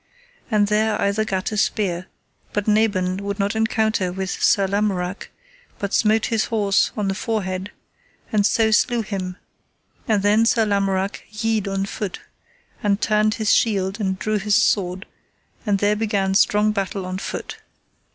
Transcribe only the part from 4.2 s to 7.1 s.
Sir Lamorak, but smote his horse in